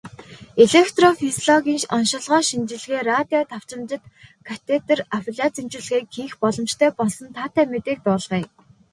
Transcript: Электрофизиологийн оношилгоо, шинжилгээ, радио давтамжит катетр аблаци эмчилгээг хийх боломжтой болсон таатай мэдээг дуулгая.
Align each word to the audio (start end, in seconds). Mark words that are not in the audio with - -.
Электрофизиологийн 0.63 1.81
оношилгоо, 1.95 2.41
шинжилгээ, 2.47 2.99
радио 3.11 3.41
давтамжит 3.51 4.03
катетр 4.47 4.99
аблаци 5.17 5.59
эмчилгээг 5.61 6.05
хийх 6.13 6.31
боломжтой 6.43 6.89
болсон 6.99 7.27
таатай 7.37 7.65
мэдээг 7.71 7.99
дуулгая. 8.05 8.45